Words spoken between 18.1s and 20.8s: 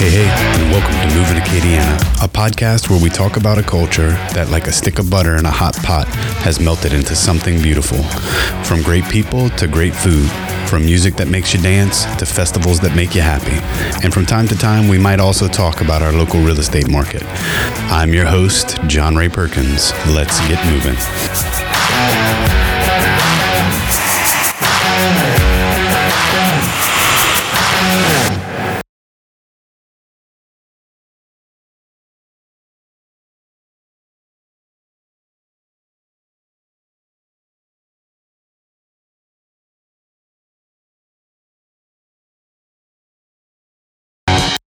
your host, John Ray Perkins. Let's get